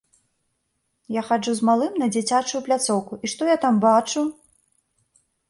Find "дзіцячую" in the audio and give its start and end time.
2.15-2.61